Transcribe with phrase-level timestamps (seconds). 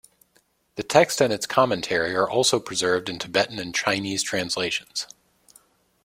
[0.77, 5.05] The text and its commentary are also preserved in Tibetan and Chinese translations.